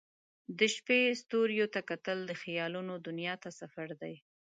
[0.57, 4.15] د شپې ستوریو ته کتل د خیالونو دنیا ته سفر دی.